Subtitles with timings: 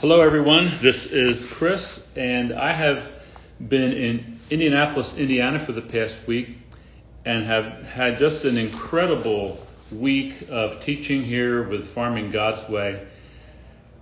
[0.00, 0.72] Hello, everyone.
[0.80, 3.06] This is Chris, and I have
[3.68, 6.56] been in Indianapolis, Indiana for the past week
[7.26, 9.58] and have had just an incredible
[9.92, 13.06] week of teaching here with Farming God's Way.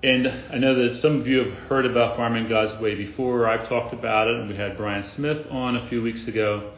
[0.05, 3.49] And I know that some of you have heard about Farming God's Way before.
[3.49, 6.75] I've talked about it, and we had Brian Smith on a few weeks ago.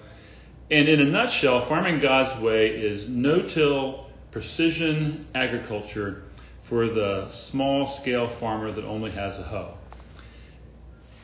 [0.70, 6.22] And in a nutshell, Farming God's Way is no till precision agriculture
[6.70, 9.74] for the small scale farmer that only has a hoe.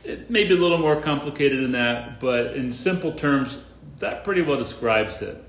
[0.03, 3.57] It may be a little more complicated than that, but in simple terms,
[3.99, 5.41] that pretty well describes it.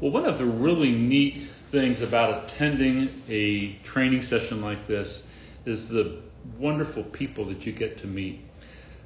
[0.00, 5.26] Well, one of the really neat things about attending a training session like this
[5.64, 6.18] is the
[6.58, 8.40] wonderful people that you get to meet.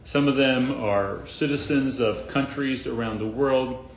[0.02, 3.88] Some of them are citizens of countries around the world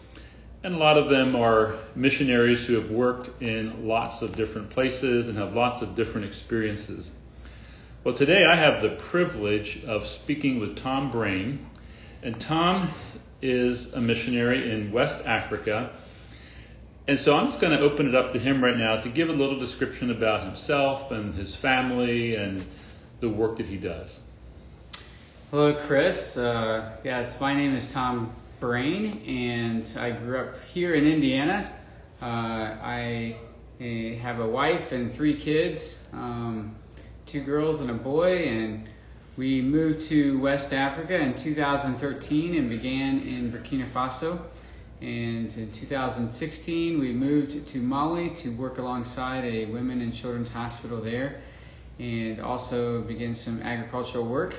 [0.63, 5.27] and a lot of them are missionaries who have worked in lots of different places
[5.27, 7.11] and have lots of different experiences.
[8.03, 11.65] Well, today I have the privilege of speaking with Tom Brain.
[12.21, 12.89] And Tom
[13.41, 15.91] is a missionary in West Africa.
[17.07, 19.29] And so I'm just going to open it up to him right now to give
[19.29, 22.65] a little description about himself and his family and
[23.21, 24.19] the work that he does.
[25.51, 26.35] Hello, Chris.
[26.35, 31.71] Uh, yes, my name is Tom Brain, and I grew up here in Indiana.
[32.21, 33.37] Uh, I
[34.21, 36.75] have a wife and three kids, um,
[37.25, 38.89] two girls and a boy, and
[39.37, 44.39] we moved to West Africa in 2013 and began in Burkina Faso.
[44.99, 50.99] And in 2016, we moved to Mali to work alongside a women and children's hospital
[50.99, 51.41] there
[51.99, 54.55] and also begin some agricultural work.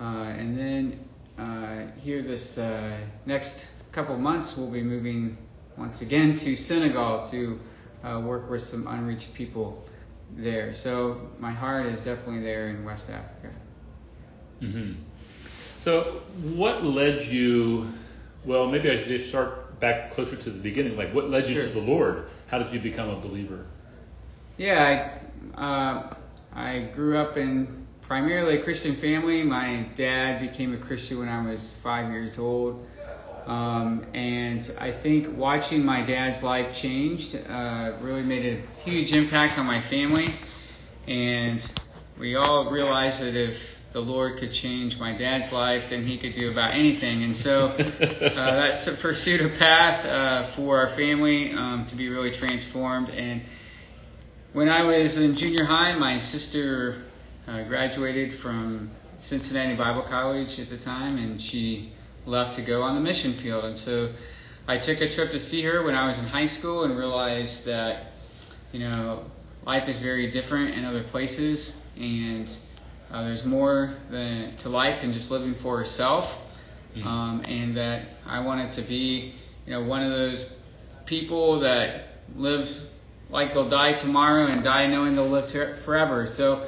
[0.00, 1.07] Uh, and then
[1.38, 5.36] uh, here this uh, next couple months, we'll be moving
[5.76, 7.60] once again to Senegal to
[8.04, 9.84] uh, work with some unreached people
[10.36, 10.74] there.
[10.74, 13.54] So my heart is definitely there in West Africa.
[14.60, 14.94] Mm-hmm.
[15.78, 16.22] So
[16.54, 17.92] what led you?
[18.44, 20.96] Well, maybe I should start back closer to the beginning.
[20.96, 21.68] Like, what led you sure.
[21.68, 22.26] to the Lord?
[22.48, 23.66] How did you become a believer?
[24.56, 25.20] Yeah,
[25.56, 26.10] I uh,
[26.52, 29.42] I grew up in primarily a Christian family.
[29.42, 32.86] My dad became a Christian when I was five years old.
[33.46, 39.58] Um, and I think watching my dad's life changed uh, really made a huge impact
[39.58, 40.34] on my family.
[41.06, 41.62] And
[42.18, 43.58] we all realized that if
[43.92, 47.24] the Lord could change my dad's life, then He could do about anything.
[47.24, 52.34] And so uh, that's pursued a path uh, for our family um, to be really
[52.34, 53.10] transformed.
[53.10, 53.42] And
[54.54, 57.04] when I was in junior high, my sister
[57.48, 61.92] uh, graduated from Cincinnati Bible College at the time, and she
[62.26, 63.64] left to go on the mission field.
[63.64, 64.12] And so
[64.66, 67.64] I took a trip to see her when I was in high school and realized
[67.64, 68.12] that,
[68.72, 69.24] you know,
[69.64, 72.54] life is very different in other places, and
[73.10, 76.36] uh, there's more than, to life than just living for herself.
[76.94, 77.06] Mm-hmm.
[77.06, 79.34] Um, and that I wanted to be,
[79.66, 80.58] you know, one of those
[81.04, 82.86] people that lives
[83.30, 85.50] like they'll die tomorrow and die knowing they'll live
[85.84, 86.26] forever.
[86.26, 86.66] So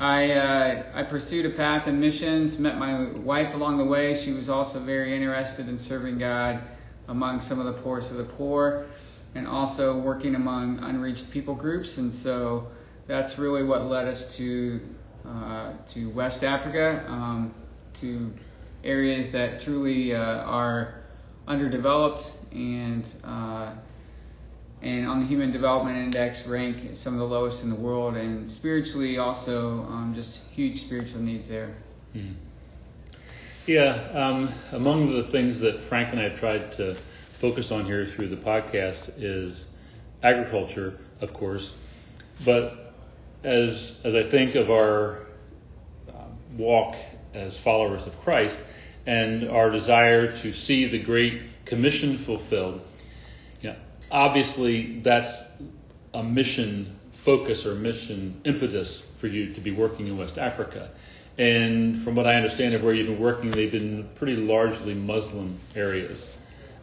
[0.00, 2.58] I uh, I pursued a path in missions.
[2.58, 4.14] Met my wife along the way.
[4.14, 6.60] She was also very interested in serving God
[7.08, 8.86] among some of the poorest of the poor,
[9.34, 11.98] and also working among unreached people groups.
[11.98, 12.70] And so
[13.06, 14.80] that's really what led us to
[15.26, 17.54] uh, to West Africa, um,
[17.94, 18.32] to
[18.84, 21.02] areas that truly uh, are
[21.46, 23.72] underdeveloped and uh,
[24.82, 28.50] and on the Human Development Index rank some of the lowest in the world, and
[28.50, 31.74] spiritually also um, just huge spiritual needs there.
[32.16, 32.34] Mm.
[33.66, 36.96] Yeah, um, among the things that Frank and I have tried to
[37.38, 39.68] focus on here through the podcast is
[40.22, 41.76] agriculture, of course,
[42.44, 42.92] but
[43.44, 45.26] as as I think of our
[46.08, 46.24] uh,
[46.56, 46.96] walk
[47.34, 48.62] as followers of Christ
[49.06, 52.80] and our desire to see the Great Commission fulfilled
[54.12, 55.42] obviously that's
[56.14, 60.90] a mission focus or mission impetus for you to be working in West Africa.
[61.38, 65.58] And from what I understand of where you've been working, they've been pretty largely Muslim
[65.74, 66.30] areas.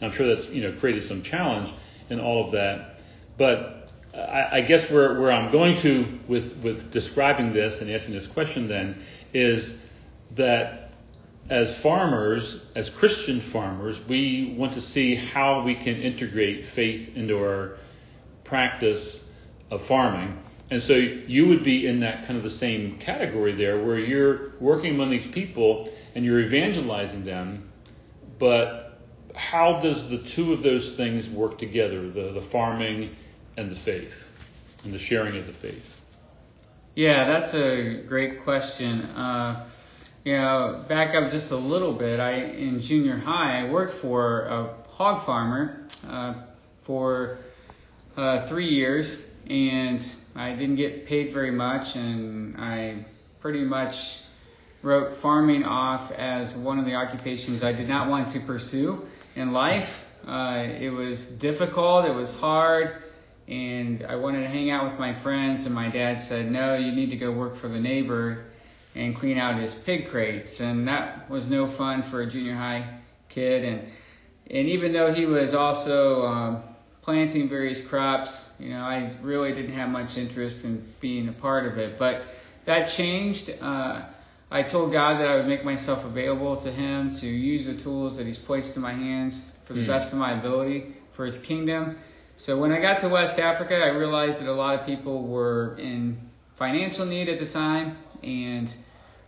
[0.01, 1.71] And I'm sure that's you know created some challenge
[2.09, 2.99] in all of that.
[3.37, 8.15] But I, I guess where, where I'm going to with, with describing this and asking
[8.15, 9.03] this question then
[9.33, 9.79] is
[10.35, 10.88] that
[11.49, 17.37] as farmers, as Christian farmers, we want to see how we can integrate faith into
[17.37, 17.77] our
[18.43, 19.27] practice
[19.71, 20.37] of farming.
[20.71, 24.51] And so you would be in that kind of the same category there where you're
[24.59, 27.69] working among these people and you're evangelizing them,
[28.37, 28.99] but
[29.35, 33.15] how does the two of those things work together, the, the farming
[33.57, 34.13] and the faith,
[34.83, 35.95] and the sharing of the faith?
[36.95, 39.01] Yeah, that's a great question.
[39.01, 39.67] Uh,
[40.23, 42.19] you know, back up just a little bit.
[42.19, 46.33] I in junior high, I worked for a hog farmer uh,
[46.83, 47.37] for
[48.17, 50.05] uh, three years, and
[50.35, 53.05] I didn't get paid very much, and I
[53.39, 54.17] pretty much
[54.81, 59.53] wrote farming off as one of the occupations I did not want to pursue in
[59.53, 60.05] life.
[60.27, 63.03] Uh, it was difficult, it was hard,
[63.47, 65.65] and I wanted to hang out with my friends.
[65.65, 68.48] And my dad said, "No, you need to go work for the neighbor
[68.95, 72.99] and clean out his pig crates." And that was no fun for a junior high
[73.29, 73.63] kid.
[73.63, 73.87] And
[74.49, 76.63] and even though he was also um,
[77.01, 81.65] planting various crops, you know, I really didn't have much interest in being a part
[81.65, 81.99] of it.
[81.99, 82.23] But
[82.65, 83.51] that changed.
[83.61, 84.03] Uh,
[84.51, 88.17] I told God that I would make myself available to Him to use the tools
[88.17, 89.87] that He's placed in my hands for the mm.
[89.87, 91.97] best of my ability for His kingdom.
[92.37, 95.77] So when I got to West Africa, I realized that a lot of people were
[95.77, 96.17] in
[96.55, 98.73] financial need at the time, and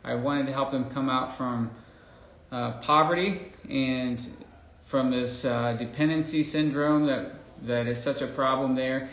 [0.04, 1.72] I wanted to help them come out from
[2.52, 4.28] uh, poverty and
[4.86, 9.10] from this uh, dependency syndrome that that is such a problem there.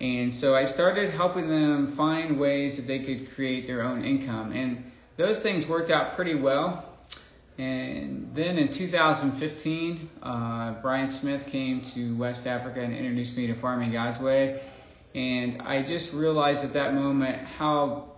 [0.00, 4.52] And so I started helping them find ways that they could create their own income.
[4.52, 6.84] And those things worked out pretty well.
[7.56, 13.54] And then in 2015, uh, Brian Smith came to West Africa and introduced me to
[13.54, 14.60] Farming God's Way.
[15.14, 18.13] And I just realized at that moment how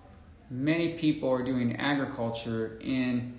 [0.50, 3.38] many people are doing agriculture in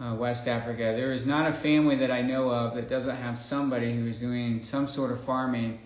[0.00, 0.94] uh, West Africa.
[0.96, 4.18] There is not a family that I know of that doesn't have somebody who is
[4.18, 5.80] doing some sort of farming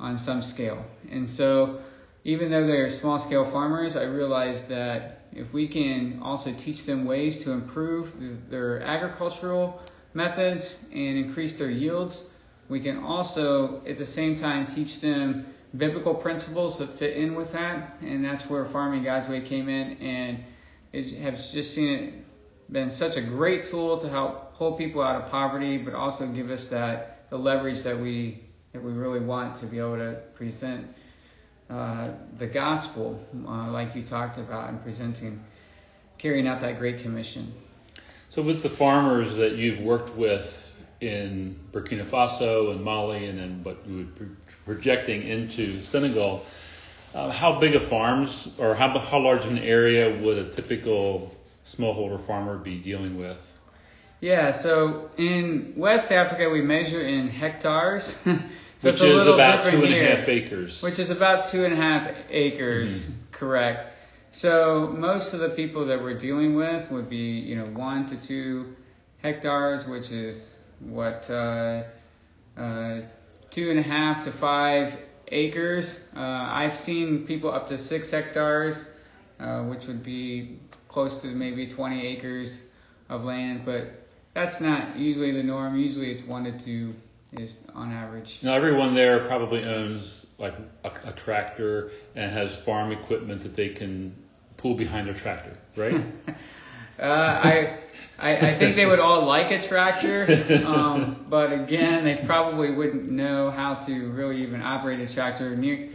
[0.00, 0.84] on some scale.
[1.10, 1.82] And so,
[2.24, 7.04] even though they're small scale farmers, I realize that if we can also teach them
[7.04, 9.80] ways to improve their agricultural
[10.14, 12.30] methods and increase their yields,
[12.68, 17.52] we can also at the same time teach them biblical principles that fit in with
[17.52, 17.96] that.
[18.00, 19.96] And that's where Farming God's Way came in.
[19.98, 20.44] And
[20.92, 22.14] it has just seen it
[22.72, 26.50] been such a great tool to help pull people out of poverty, but also give
[26.50, 28.40] us that the leverage that we
[28.72, 30.92] that we really want to be able to present
[31.70, 35.42] uh, the gospel, uh, like you talked about, and presenting,
[36.18, 37.52] carrying out that great commission.
[38.28, 43.60] So, with the farmers that you've worked with in Burkina Faso and Mali, and then
[43.62, 46.44] what you would projecting into Senegal,
[47.14, 51.34] uh, how big of farms or how, how large of an area would a typical
[51.64, 53.38] smallholder farmer be dealing with?
[54.20, 58.18] Yeah, so in West Africa, we measure in hectares.
[58.76, 60.82] So which is about two and here, a half acres.
[60.82, 63.32] Which is about two and a half acres, mm-hmm.
[63.32, 63.86] correct.
[64.32, 68.20] So most of the people that we're dealing with would be, you know, one to
[68.20, 68.74] two
[69.22, 71.84] hectares, which is what uh,
[72.56, 73.00] uh,
[73.54, 74.98] two and a half to five
[75.28, 76.08] acres.
[76.16, 78.90] Uh, I've seen people up to six hectares,
[79.38, 80.58] uh, which would be
[80.88, 82.64] close to maybe 20 acres
[83.08, 85.78] of land, but that's not usually the norm.
[85.78, 86.96] Usually it's one to two
[87.30, 88.40] is on average.
[88.42, 93.68] Now everyone there probably owns like a, a tractor and has farm equipment that they
[93.68, 94.16] can
[94.56, 96.02] pull behind their tractor, right?
[96.98, 97.78] uh, I,
[98.18, 103.10] I, I think they would all like a tractor, um, but again, they probably wouldn't
[103.10, 105.90] know how to really even operate a tractor near,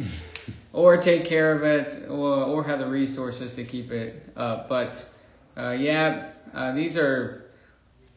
[0.73, 4.67] or take care of it, or, or have the resources to keep it up.
[4.67, 5.07] But
[5.57, 7.45] uh, yeah, uh, these are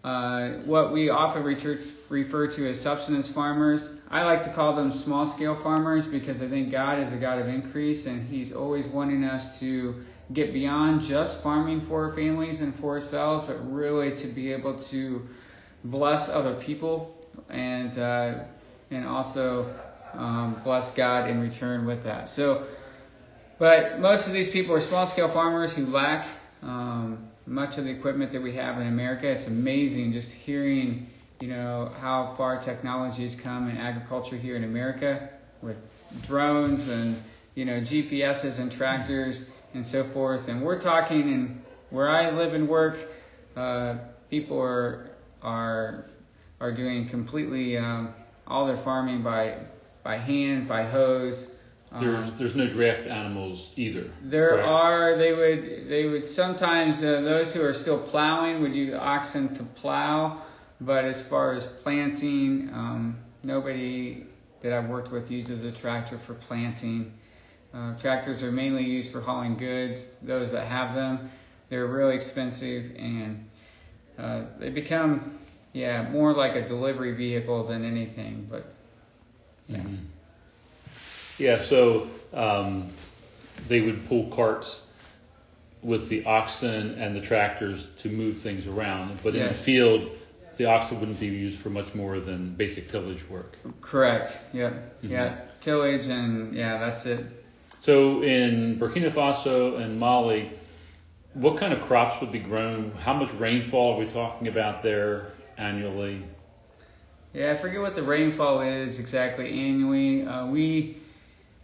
[0.04, 3.94] uh, what we often refer, refer to as subsistence farmers.
[4.10, 7.38] I like to call them small scale farmers because I think God is a God
[7.38, 12.74] of increase and He's always wanting us to get beyond just farming for families and
[12.76, 15.26] for ourselves, but really to be able to
[15.84, 17.16] bless other people
[17.48, 18.44] and uh,
[18.90, 19.74] and also
[20.14, 22.28] um, bless God in return with that.
[22.28, 22.66] So,
[23.58, 26.26] but most of these people are small scale farmers who lack
[26.62, 29.28] um, much of the equipment that we have in America.
[29.30, 31.10] It's amazing just hearing,
[31.40, 35.76] you know, how far technology has come in agriculture here in America with
[36.22, 37.20] drones and,
[37.54, 40.48] you know, GPSs and tractors and so forth.
[40.48, 42.98] And we're talking, and where I live and work,
[43.56, 43.96] uh,
[44.30, 45.10] people are
[45.42, 46.06] are
[46.60, 48.14] are doing completely um,
[48.46, 49.58] all their farming by
[50.02, 51.56] by hand, by hoes.
[52.00, 54.10] There's um, there's no draft animals either.
[54.22, 55.16] There are.
[55.16, 59.62] They would they would sometimes uh, those who are still plowing would use oxen to
[59.62, 60.42] plow,
[60.80, 64.24] but as far as planting, um, nobody
[64.62, 67.12] that I've worked with uses a tractor for planting.
[67.74, 70.10] Uh, tractors are mainly used for hauling goods.
[70.22, 71.30] Those that have them,
[71.70, 73.48] they're really expensive and
[74.18, 75.38] uh, they become
[75.72, 78.46] yeah more like a delivery vehicle than anything.
[78.50, 78.66] But
[79.68, 79.78] yeah.
[79.78, 79.96] Mm-hmm.
[81.38, 82.92] Yeah, so um,
[83.68, 84.86] they would pull carts
[85.82, 90.10] with the oxen and the tractors to move things around, but in the field,
[90.58, 93.56] the oxen wouldn't be used for much more than basic tillage work.
[93.80, 94.38] Correct.
[94.52, 95.02] Yep.
[95.02, 95.10] Mhm.
[95.10, 95.40] Yeah.
[95.60, 97.26] Tillage and yeah, that's it.
[97.82, 100.52] So in Burkina Faso and Mali,
[101.34, 102.92] what kind of crops would be grown?
[102.92, 106.22] How much rainfall are we talking about there annually?
[107.32, 110.24] Yeah, I forget what the rainfall is exactly annually.
[110.24, 110.98] Uh, we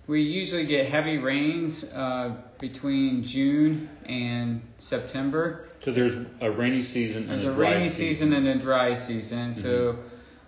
[0.08, 5.68] we usually get heavy rains uh, between June and September.
[5.84, 8.94] So there's a rainy season and There's a a dry rainy season and a dry
[8.94, 9.54] season.
[9.54, 9.98] So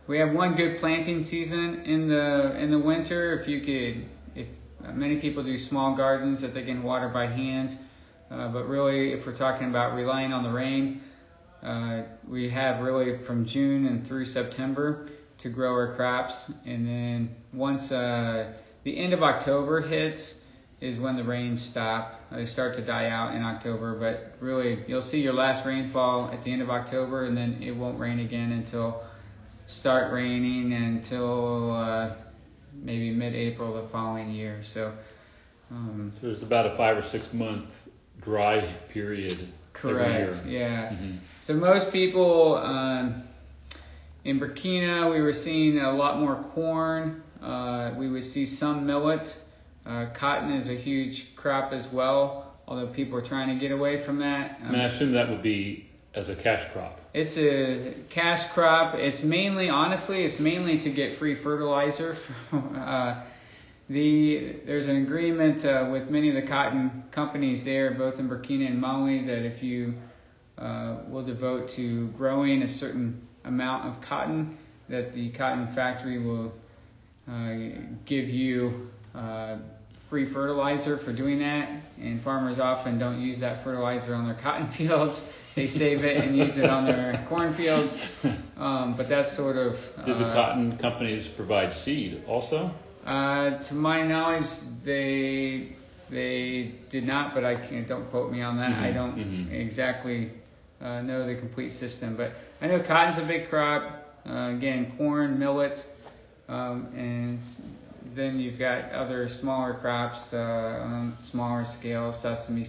[0.08, 3.38] we have one good planting season in the in the winter.
[3.38, 4.08] If you could,
[4.86, 7.76] uh, many people do small gardens that they can water by hand,
[8.30, 11.02] uh, but really, if we're talking about relying on the rain,
[11.62, 15.08] uh, we have really from June and through September
[15.38, 18.52] to grow our crops, and then once uh,
[18.84, 20.40] the end of October hits
[20.80, 22.20] is when the rains stop.
[22.30, 26.42] They start to die out in October, but really you'll see your last rainfall at
[26.42, 29.02] the end of October, and then it won't rain again until
[29.66, 32.10] start raining until uh,
[32.74, 34.62] maybe mid-April the following year.
[34.62, 34.92] So.
[35.70, 37.70] Um, So there's about a five or six month
[38.20, 39.48] dry period.
[39.72, 40.44] Correct.
[40.46, 40.60] Year.
[40.60, 40.88] Yeah.
[40.90, 41.18] Mhm.
[41.42, 43.22] So most people um,
[44.24, 47.22] in Burkina, we were seeing a lot more corn.
[47.42, 49.40] Uh, we would see some millet.
[49.86, 53.96] Uh, cotton is a huge crop as well, although people are trying to get away
[53.96, 54.60] from that.
[54.62, 56.99] I mean, I assume that would be as a cash crop.
[57.12, 58.94] It's a cash crop.
[58.94, 62.16] It's mainly, honestly, it's mainly to get free fertilizer.
[62.52, 63.22] uh,
[63.88, 68.68] the there's an agreement uh, with many of the cotton companies there, both in Burkina
[68.68, 69.94] and Mali, that if you
[70.56, 74.56] uh, will devote to growing a certain amount of cotton,
[74.88, 76.52] that the cotton factory will
[77.28, 77.54] uh,
[78.04, 79.56] give you uh,
[80.08, 81.70] free fertilizer for doing that.
[82.00, 85.28] And farmers often don't use that fertilizer on their cotton fields.
[85.54, 88.00] They save it and use it on their cornfields.
[88.60, 89.72] Um, but that's sort of.
[90.04, 92.70] Did the uh, cotton companies provide seed also?
[93.06, 94.44] uh, to my knowledge,
[94.84, 95.72] they
[96.10, 97.88] they did not, but I can't.
[97.88, 98.72] Don't quote me on that.
[98.72, 99.52] I Mhm, don't mhm.
[99.52, 100.30] exactly
[100.82, 104.20] uh, know the complete system, but I know cotton's a big crop.
[104.28, 105.82] Uh, again, corn, millet,
[106.50, 107.38] um, and
[108.14, 112.66] then you've got other smaller crops uh, on smaller scale, sesame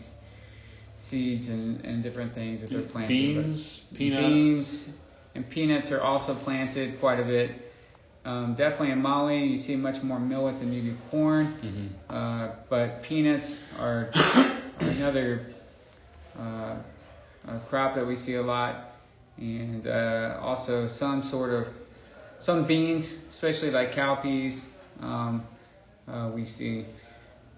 [1.02, 3.36] seeds and, and different things that they're planting.
[3.36, 4.28] but- Beans, peanuts.
[4.28, 4.98] Beans
[5.36, 7.52] and peanuts are also planted quite a bit.
[8.24, 11.90] Um, definitely in Mali, you see much more millet than you do corn, Mhm.
[12.16, 14.12] uh, but peanuts are
[14.80, 15.48] another
[16.40, 16.76] uh,
[17.48, 18.92] a crop that we see a lot,
[19.38, 21.68] and uh, also some sort of
[22.40, 24.66] some beans, especially like cowpeas.
[25.02, 25.44] Um,
[26.08, 26.86] uh, we see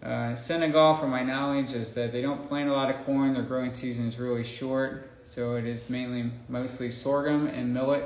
[0.03, 3.33] uh, Senegal, from my knowledge, is that they don't plant a lot of corn.
[3.33, 8.03] Their growing season is really short, so it is mainly mostly sorghum and millet.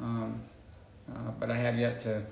[0.00, 0.40] Um,
[1.10, 2.22] uh, but I have yet to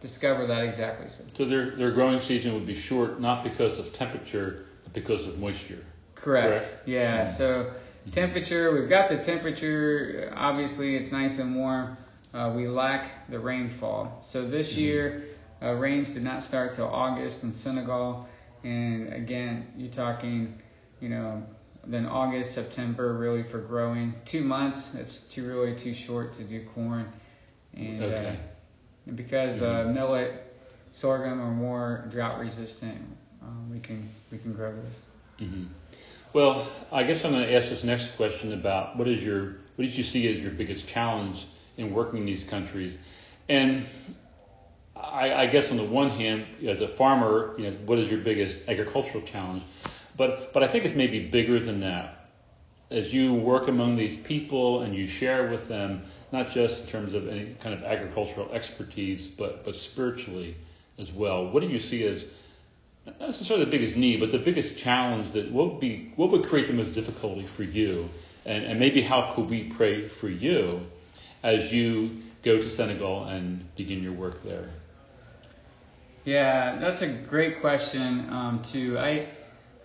[0.00, 1.08] discover that exactly.
[1.08, 5.26] So So their their growing season would be short, not because of temperature, but because
[5.26, 5.84] of moisture.
[6.14, 6.64] correct.
[6.64, 6.76] Correct.
[6.86, 7.26] Yeah.
[7.26, 7.30] Mhm.
[7.30, 7.70] So
[8.12, 10.32] temperature, we've got the temperature.
[10.36, 11.96] Obviously, it's nice and warm.
[12.34, 14.20] Uh, we lack the rainfall.
[14.24, 14.78] So this Mhm.
[14.78, 15.22] year,
[15.62, 18.26] uh, rains did not start till August in Senegal,
[18.64, 20.60] and again, you're talking,
[21.00, 21.42] you know,
[21.86, 24.14] then August, September, really for growing.
[24.24, 27.12] Two months, it's too really too short to do corn,
[27.74, 28.36] and Okay.
[28.36, 28.36] uh,
[29.06, 30.32] and because uh, millet,
[30.90, 33.00] sorghum are more drought resistant,
[33.42, 35.06] um, we can we can grow this.
[35.38, 35.64] hmm
[36.32, 39.84] Well, I guess I'm going to ask this next question about what is your what
[39.84, 42.96] did you see as your biggest challenge in working in these countries,
[43.48, 43.84] and
[45.02, 48.20] I, I guess on the one hand, as a farmer, you know, what is your
[48.20, 49.62] biggest agricultural challenge?
[50.16, 52.30] But but I think it's maybe bigger than that.
[52.90, 57.14] As you work among these people and you share with them, not just in terms
[57.14, 60.56] of any kind of agricultural expertise, but but spiritually
[60.98, 61.50] as well.
[61.50, 62.24] What do you see as
[63.06, 66.44] not necessarily the biggest need, but the biggest challenge that what would be what would
[66.44, 68.08] create the most difficulty for you,
[68.44, 70.86] and, and maybe how could we pray for you
[71.42, 74.70] as you go to Senegal and begin your work there?
[76.24, 78.98] Yeah, that's a great question um, too.
[78.98, 79.28] I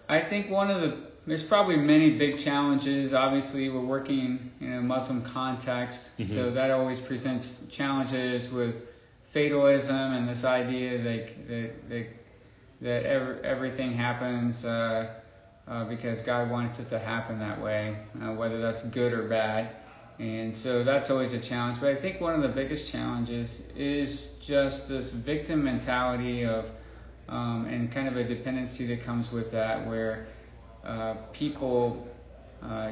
[0.07, 3.13] I think one of the there's probably many big challenges.
[3.13, 6.27] Obviously, we're working in a Muslim context, Mhm.
[6.29, 8.85] so that always presents challenges with
[9.31, 12.07] fatalism and this idea that that that,
[12.81, 15.09] that every, everything happens uh,
[15.67, 19.69] uh, because God wants it to happen that way, uh, whether that's good or bad.
[20.19, 21.79] And so that's always a challenge.
[21.79, 26.69] But I think one of the biggest challenges is just this victim mentality of,
[27.27, 30.27] um, and kind of a dependency that comes with that, where
[30.85, 32.07] uh, people
[32.63, 32.91] uh,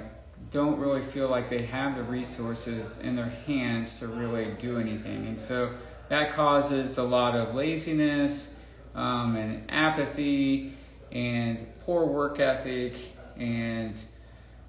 [0.52, 5.28] don't really feel like they have the resources in their hands to really do anything.
[5.28, 5.74] And so
[6.10, 8.54] that causes a lot of laziness
[8.94, 10.74] um, and apathy
[11.12, 12.94] and poor work ethic,
[13.38, 13.98] and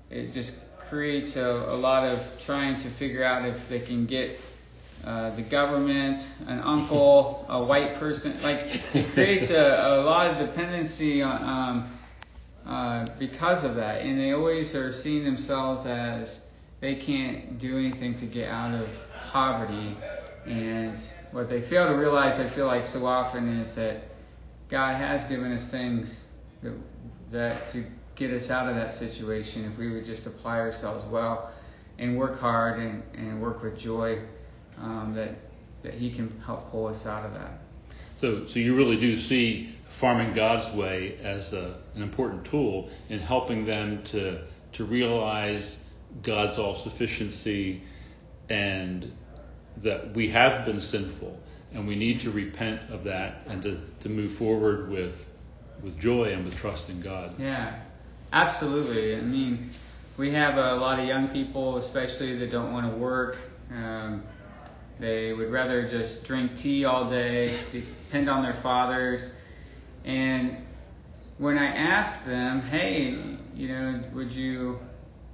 [0.09, 4.38] it just creates a, a lot of trying to figure out if they can get
[5.05, 8.35] uh, the government, an uncle, a white person.
[8.43, 11.99] Like it creates a, a lot of dependency on, um,
[12.67, 16.41] uh, because of that, and they always are seeing themselves as
[16.81, 18.88] they can't do anything to get out of
[19.31, 19.97] poverty.
[20.47, 20.99] And
[21.33, 24.05] what they fail to realize, I feel like so often, is that
[24.69, 26.26] God has given us things
[26.62, 26.73] that,
[27.31, 27.85] that to
[28.17, 31.50] get us out of that situation if we would just apply ourselves well
[31.99, 34.19] and work hard and, and work with joy,
[34.80, 35.37] um, that
[35.83, 37.59] that He can help pull us out of that.
[38.21, 43.18] So, so you really do see farming God's way as a, an important tool in
[43.18, 44.42] helping them to
[44.73, 45.78] to realize
[46.23, 47.83] God's all sufficiency
[48.49, 49.12] and
[49.83, 51.38] that we have been sinful
[51.73, 55.26] and we need to repent of that and to, to move forward with
[55.83, 57.38] with joy and with trust in God.
[57.38, 57.78] Yeah,
[58.33, 59.14] absolutely.
[59.14, 59.71] I mean,
[60.16, 63.37] we have a lot of young people, especially that don't want to work.
[63.71, 64.23] Um,
[64.99, 69.35] they would rather just drink tea all day, depend on their fathers.
[70.05, 70.57] And
[71.38, 74.79] when I ask them, hey, you know, would you,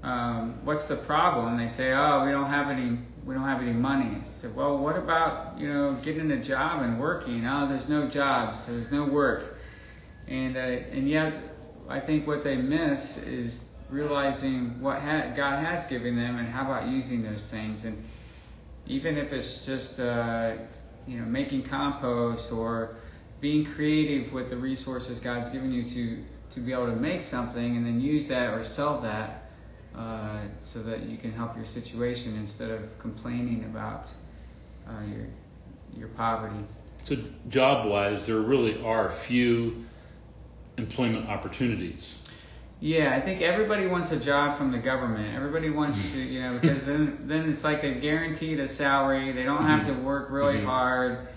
[0.02, 1.58] um, what's the problem?
[1.58, 4.18] They say, oh, we don't have any, we don't have any money.
[4.20, 7.46] I said, well, what about, you know, getting a job and working?
[7.46, 9.58] Oh, there's no jobs, there's no work.
[10.26, 11.34] And, uh, and yet,
[11.88, 16.62] I think what they miss is realizing what ha- God has given them and how
[16.62, 17.84] about using those things.
[17.84, 18.02] And
[18.86, 20.54] even if it's just, uh,
[21.06, 22.96] you know, making compost or
[23.40, 27.76] being creative with the resources God's given you to to be able to make something
[27.76, 29.50] and then use that or sell that
[29.96, 34.10] uh, so that you can help your situation instead of complaining about
[34.86, 35.26] uh, your
[35.96, 36.64] your poverty.
[37.04, 37.16] So
[37.48, 39.84] job wise, there really are few
[40.78, 42.22] employment opportunities.
[42.84, 45.36] Yeah, I think everybody wants a job from the government.
[45.36, 49.30] Everybody wants to, you know, because then then it's like they're guaranteed a salary.
[49.30, 50.64] They don't have to work really Mhm.
[50.64, 51.28] hard.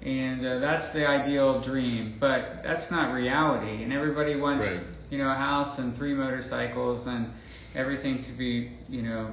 [0.00, 2.14] And uh, that's the ideal dream.
[2.18, 3.82] But that's not reality.
[3.84, 4.80] And everybody wants Right.
[5.10, 7.30] you know a house and three motorcycles and
[7.74, 9.32] everything to be you know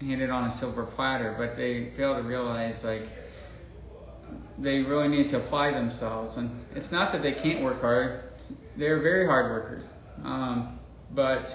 [0.00, 1.32] handed on a silver platter.
[1.38, 3.06] But they fail to realize like
[4.58, 6.38] they really need to apply themselves.
[6.38, 8.20] And it's not that they can't work hard.
[8.76, 9.92] They're very hard workers.
[10.24, 10.77] Um,
[11.14, 11.54] but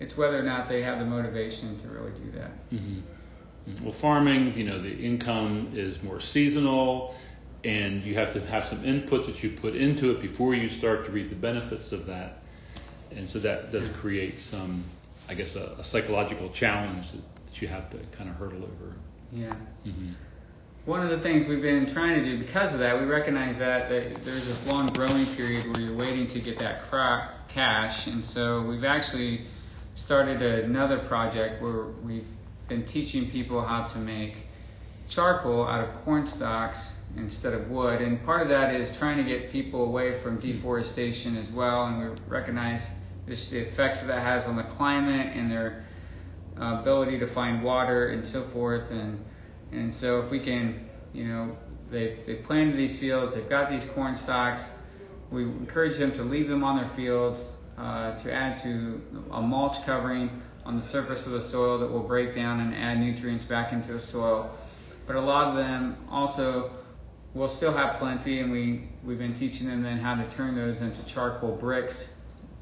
[0.00, 2.50] it's whether or not they have the motivation to really do that.
[2.70, 3.00] Hmm
[3.82, 7.14] Well, farming, you know, the income is more seasonal,
[7.64, 11.04] and you have to have some input that you put into it before you start
[11.06, 12.42] to reap the benefits of that.
[13.14, 14.84] And so that does create some,
[15.28, 18.94] I guess, a, a psychological challenge that, that you have to kind of hurdle over.
[19.32, 19.52] yeah.
[19.84, 20.12] Hmm
[20.88, 23.90] One of the things we've been trying to do because of that, we recognize that,
[23.90, 28.24] that there's this long growing period where you're waiting to get that crop cash, and
[28.24, 29.42] so we've actually
[29.96, 32.26] started another project where we've
[32.68, 34.46] been teaching people how to make
[35.10, 39.30] charcoal out of corn stalks instead of wood, and part of that is trying to
[39.30, 42.80] get people away from deforestation as well, and we recognize
[43.28, 45.84] just the effects that that has on the climate and their
[46.58, 49.22] uh, ability to find water and so forth, and
[49.72, 51.56] and so if we can, you know,
[51.90, 54.70] they've, they've planted these fields, they've got these corn stalks,
[55.30, 59.00] we encourage them to leave them on their fields, uh, to add to
[59.30, 62.98] a mulch covering on the surface of the soil that will break down and add
[62.98, 64.52] nutrients back into the soil.
[65.06, 66.70] But a lot of them also
[67.34, 70.80] will still have plenty, and we, we've been teaching them then how to turn those
[70.80, 72.16] into charcoal bricks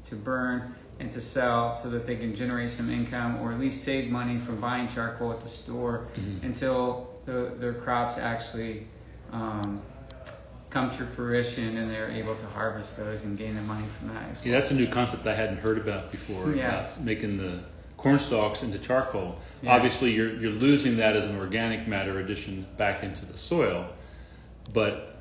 [0.05, 3.83] to burn and to sell so that they can generate some income or at least
[3.83, 6.43] save money from buying charcoal at the store Mhm.
[6.43, 8.87] until the, their crops actually
[9.31, 9.81] um,
[10.69, 14.29] come to fruition and they're able to harvest those and gain the money from that
[14.31, 16.53] as Yeah, that's a new concept I hadn't heard about before.
[16.53, 16.67] Yeah.
[16.85, 17.63] About making the
[17.97, 19.37] corn stalks into charcoal.
[19.61, 19.75] Yeah.
[19.75, 23.87] Obviously, you're you're losing that as an organic matter addition back into the soil,
[24.73, 25.16] but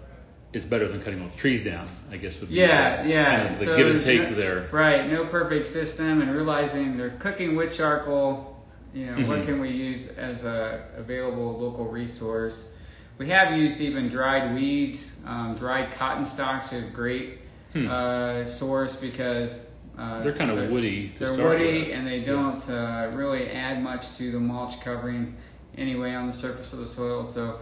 [0.52, 1.88] it's better than cutting all the trees down.
[2.10, 3.36] I guess would be Yeah, the, yeah.
[3.36, 4.68] kind of the So give and take no- there.
[4.72, 8.54] Right, no perfect system, and realizing they're cooking with charcoal.
[8.94, 9.46] You know, what Mhm.
[9.46, 12.72] can we use as a available local resource?
[13.18, 17.38] We have used even dried weeds, um, dried cotton stalks are a great
[17.72, 17.88] Hmm.
[17.90, 19.60] uh, source because
[19.98, 21.92] uh, They're kind of woody to They're woody with.
[21.92, 25.34] and they don't uh, really add much to the mulch covering
[25.78, 27.24] anyway on the surface of the soil.
[27.24, 27.60] So,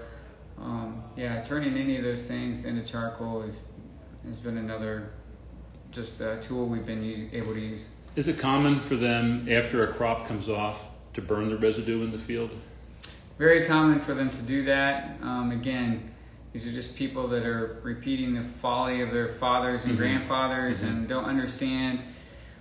[0.58, 3.62] um, yeah, turning any of those things into charcoal is
[4.26, 5.10] has been another
[5.90, 7.90] just a tool we've been use, able to use.
[8.16, 10.80] Is it common for them after a crop comes off
[11.14, 12.50] to burn the residue in the field?
[13.38, 15.18] Very common for them to do that.
[15.22, 16.10] Um, again,
[16.52, 19.98] these are just people that are repeating the folly of their fathers and Mhm.
[19.98, 20.88] grandfathers Mhm.
[20.88, 22.00] and don't understand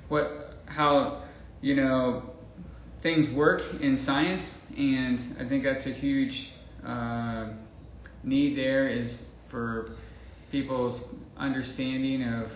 [0.09, 1.21] what how
[1.61, 2.23] you know
[3.01, 4.59] things work in science.
[4.77, 6.53] And I think that's a huge
[6.85, 7.45] uh,
[8.23, 9.91] need there is for
[10.51, 12.51] people's understanding of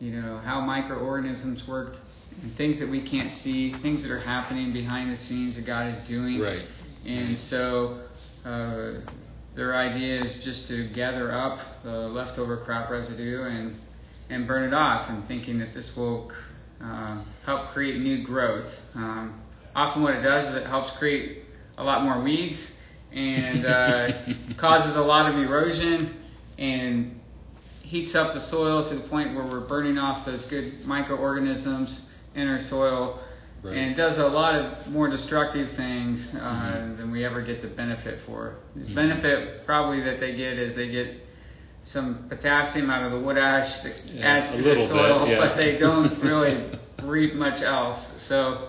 [0.00, 1.96] you know how microorganisms work
[2.42, 5.88] and things that we can't see, things that are happening behind the scenes that God
[5.88, 6.40] is doing.
[6.40, 6.66] Right.
[7.04, 8.00] And so
[8.44, 8.92] uh,
[9.54, 13.78] their idea is just to gather up the leftover crop residue and
[14.30, 16.32] and burn it off, and thinking that this will
[16.82, 18.80] uh, help create new growth.
[18.94, 19.40] Um,
[19.76, 21.44] often, what it does is it helps create
[21.76, 22.78] a lot more weeds
[23.14, 24.12] and uh,
[24.56, 26.14] causes a lot of erosion
[26.58, 27.18] and
[27.82, 32.48] heats up the soil to the point where we're burning off those good microorganisms in
[32.48, 33.18] our soil
[33.62, 33.76] Right.
[33.76, 36.96] and it does a lot of more destructive things uh, Mhm.
[36.96, 38.56] than we ever get the benefit for.
[38.74, 38.94] The Mhm.
[38.96, 41.24] benefit probably that they get is they get
[41.84, 45.28] some potassium out of the wood ash that Yeah, adds to their little bit, soil,
[45.28, 45.38] yeah.
[45.46, 46.70] but they don't really
[47.04, 48.20] reap much else.
[48.20, 48.66] So,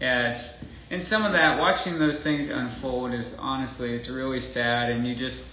[0.00, 4.90] yeah, it's, and some of that, watching those things unfold is honestly, it's really sad,
[4.90, 5.46] and you just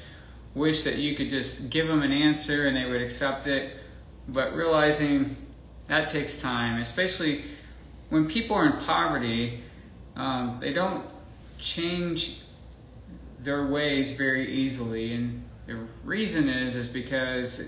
[0.53, 3.75] wish that you could just give them an answer and they would accept it,
[4.27, 5.35] but realizing
[5.87, 7.43] that takes time, especially
[8.09, 9.63] when people are in poverty,
[10.15, 11.05] um, they don't
[11.59, 12.39] change
[13.39, 17.61] their ways very easily, and the reason is is because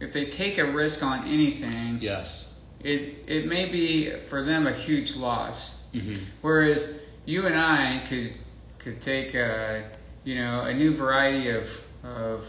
[0.00, 2.52] if they take a risk on anything, Yes.
[2.80, 5.86] it it may be for them a huge loss.
[5.92, 6.90] hmm Whereas
[7.24, 8.32] you and I could
[8.78, 9.84] could take a
[10.24, 11.68] you know a new variety of
[12.04, 12.44] of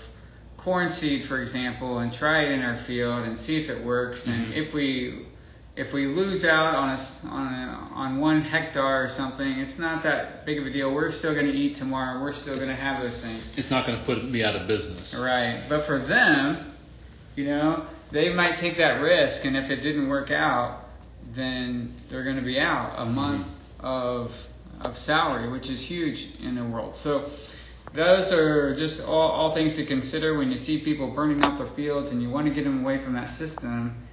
[0.57, 4.27] corn seed, for example, and try it in our field and see if it works.
[4.27, 4.57] And Mhm.
[4.57, 5.25] if we
[5.75, 10.03] if we lose out on a, on a, on one hectare or something, it's not
[10.03, 10.93] that big of a deal.
[10.93, 12.21] We're still going to eat tomorrow.
[12.21, 13.57] We're still going to have those things.
[13.57, 15.19] It's not going to put me out of business.
[15.19, 15.63] Right.
[15.67, 16.73] But for them,
[17.35, 20.85] you know, they might take that risk, and if it didn't work out,
[21.33, 23.47] then they're going to be out a month
[23.79, 24.31] of
[24.81, 26.95] of salary, which is huge in the world.
[26.95, 27.29] So
[27.93, 31.67] those are just all, all things to consider when you see people burning up their
[31.67, 34.07] fields and you want to get them away from that system.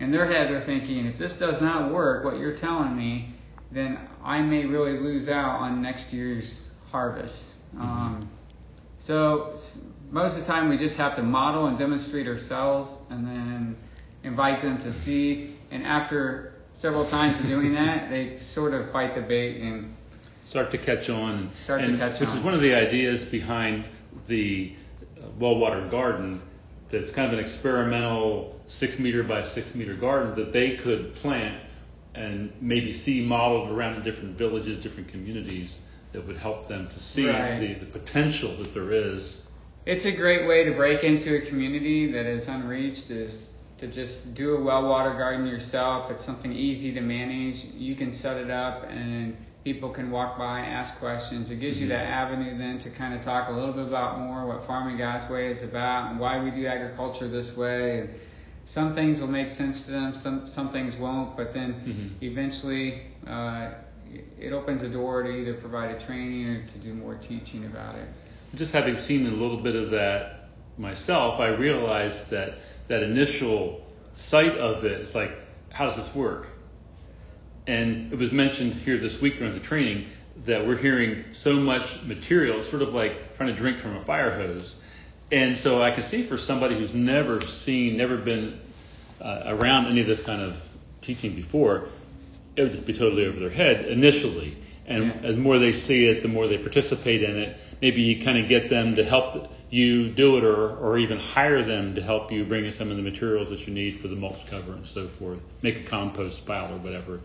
[0.00, 3.34] In their heads are thinking, if this does not work, what you're telling me,
[3.72, 7.54] then I may really lose out on next year's harvest.
[7.78, 8.28] Um,
[8.98, 9.56] so
[10.10, 13.76] most of the time we just have to model and demonstrate ourselves and then
[14.22, 15.56] invite them to see.
[15.70, 19.94] And after several times of doing that, they sort of bite the bait and
[20.48, 21.50] Start to catch on.
[21.58, 22.38] Start to and- catch Which on.
[22.38, 23.84] is one of the ideas behind
[24.28, 24.72] the
[25.18, 26.40] uh, well-watered garden.
[26.90, 31.60] That's kind of an experimental six meter by six meter garden that they could plant
[32.14, 35.80] and maybe see modeled around different villages, different communities
[36.12, 37.58] that would help them to see Right.
[37.58, 39.46] the, the potential that there is.
[39.84, 44.34] It's a great way to break into a community that is unreached is to just
[44.34, 46.10] do a well water garden yourself.
[46.10, 47.64] It's something easy to manage.
[47.76, 51.50] You can set it up and people can walk by, and ask questions.
[51.50, 51.90] It gives you Mhm.
[51.90, 55.28] that avenue then to kind of talk a little bit about more what Farming God's
[55.28, 58.00] Way is about and why we do agriculture this way.
[58.00, 58.10] And
[58.64, 61.74] some things will make sense to them, some some things won't, but then
[62.20, 62.24] Mhm.
[62.24, 63.70] eventually uh,
[64.38, 67.94] it opens a door to either provide a training or to do more teaching about
[67.94, 68.08] it.
[68.54, 74.56] just having seen a little bit of that myself, I realized that that initial sight
[74.56, 75.32] of it, it's like,
[75.70, 76.48] how does this work?
[77.66, 80.06] And it was mentioned here this week during the training
[80.44, 84.30] that we're hearing so much material, sort of like trying to drink from a fire
[84.30, 84.80] hose.
[85.32, 88.60] And so I can see for somebody who's never seen, never been
[89.20, 90.56] uh, around any of this kind of
[91.00, 91.88] teaching before,
[92.54, 94.56] it would just be totally over their head initially.
[94.86, 95.28] And Yeah.
[95.30, 97.56] as more they see it, the more they participate in it.
[97.82, 101.62] Maybe you kind of get them to help you do it, or or even hire
[101.62, 104.16] them to help you bring in some of the materials that you need for the
[104.16, 105.40] mulch cover and so forth.
[105.62, 107.20] Make a compost pile or whatever.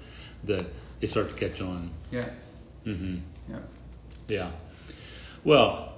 [0.45, 0.65] That
[0.99, 1.91] they start to catch on.
[2.11, 2.55] Yes.
[2.85, 3.15] Mm hmm
[3.49, 3.59] Yeah.
[4.27, 4.51] Yeah.
[5.43, 5.93] Well,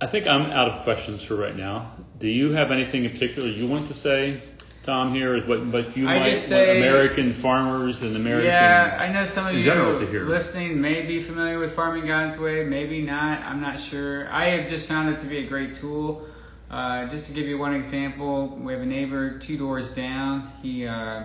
[0.00, 1.92] I think I'm out of questions for right now.
[2.18, 4.42] Do you have anything in particular you want to say,
[4.84, 5.14] Tom?
[5.14, 8.46] Here is what, what you I might say- American farmers and American.
[8.46, 10.24] Yeah, I know some of you general to hear.
[10.24, 13.40] listening may be familiar with Farming God's Way, maybe not.
[13.40, 14.30] I'm not sure.
[14.30, 16.26] I have just found it to be a great tool.
[16.70, 20.52] Uh, just to give you one example, we have a neighbor two doors down.
[20.60, 21.24] He uh,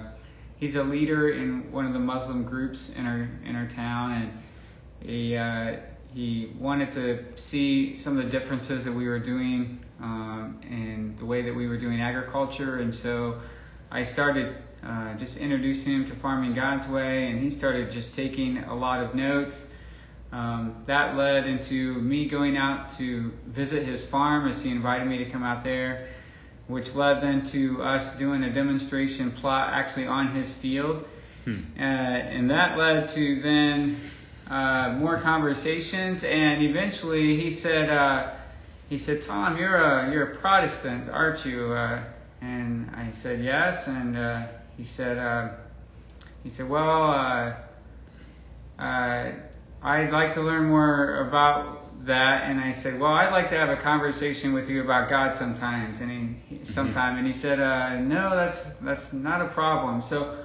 [0.57, 4.31] he's a leader in one of the Muslim groups in our in our town, and
[5.09, 5.77] he uh,
[6.13, 11.25] he wanted to see some of the differences that we were doing um, and the
[11.25, 13.39] way that we were doing agriculture, and so
[13.91, 18.59] I started uh, just introducing him to farming God's way, and he started just taking
[18.59, 19.71] a lot of notes.
[20.31, 25.17] Um, that led into me going out to visit his farm as he invited me
[25.17, 26.09] to come out there,
[26.67, 31.05] which led then to us doing a demonstration plot actually on his field.
[31.45, 31.61] Hmm.
[31.77, 33.97] Uh, and that led to then
[34.49, 38.35] uh, more conversations, and eventually he said, uh,
[38.89, 41.73] he said, Tom, you're a you're a Protestant, aren't you?
[41.73, 42.03] Uh,
[42.41, 44.47] and I said yes, and uh,
[44.77, 45.49] he said, uh,
[46.43, 47.53] he said, well, uh,
[48.81, 49.31] uh,
[49.83, 52.43] I'd like to learn more about that.
[52.43, 55.99] And I said, well, I'd like to have a conversation with you about God sometimes.
[55.99, 56.97] And he, mm-hmm.
[56.97, 60.01] and he said, uh, no, that's that's not a problem.
[60.01, 60.43] So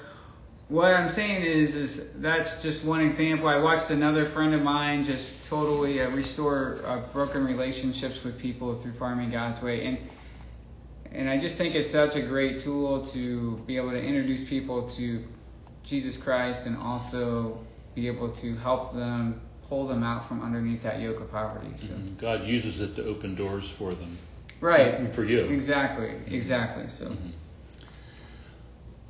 [0.68, 3.48] what I'm saying is, is that's just one example.
[3.48, 8.80] I watched another friend of mine just totally uh, restore uh, broken relationships with people
[8.80, 9.98] through farming God's way, and
[11.12, 14.88] and I just think it's such a great tool to be able to introduce people
[14.90, 15.22] to
[15.84, 17.58] Jesus Christ and also
[17.94, 21.70] be able to help them pull them out from underneath that yoke of poverty.
[21.76, 22.16] So mm-hmm.
[22.16, 24.18] God uses it to open doors for them.
[24.60, 24.94] Right.
[24.94, 25.40] And for you.
[25.44, 26.14] Exactly.
[26.26, 26.88] Exactly.
[26.88, 27.06] So.
[27.06, 27.30] Mm-hmm.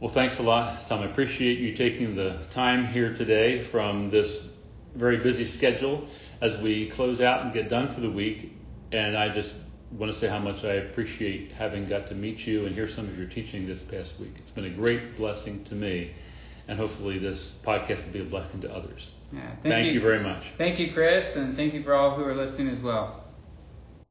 [0.04, 1.00] Well, thanks a lot, Tom.
[1.00, 4.46] I appreciate you taking the time here today from this
[4.94, 6.06] very busy schedule
[6.42, 8.52] as we close out and get done for the week.
[8.92, 9.54] And I just
[9.90, 13.08] want to say how much I appreciate having got to meet you and hear some
[13.08, 14.32] of your teaching this past week.
[14.36, 16.12] It's been a great blessing to me,
[16.68, 19.14] and hopefully this podcast will be a blessing to others.
[19.32, 19.92] Yeah, thank, thank you.
[19.94, 20.44] you very much.
[20.58, 23.23] Thank you, Chris, and thank you for all who are listening as well.